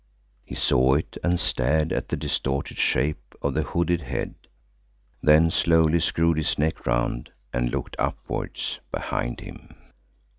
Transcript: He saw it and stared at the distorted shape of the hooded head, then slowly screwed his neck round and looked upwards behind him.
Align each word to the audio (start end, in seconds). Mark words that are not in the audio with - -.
He 0.43 0.55
saw 0.55 0.95
it 0.95 1.15
and 1.23 1.39
stared 1.39 1.93
at 1.93 2.09
the 2.09 2.15
distorted 2.17 2.79
shape 2.79 3.35
of 3.39 3.53
the 3.53 3.61
hooded 3.61 4.01
head, 4.01 4.33
then 5.21 5.51
slowly 5.51 5.99
screwed 5.99 6.37
his 6.37 6.57
neck 6.57 6.87
round 6.87 7.29
and 7.53 7.69
looked 7.69 7.95
upwards 7.99 8.79
behind 8.91 9.41
him. 9.41 9.75